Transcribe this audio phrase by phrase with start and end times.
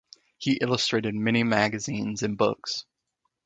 [0.39, 2.85] He illustrated many magazines and books.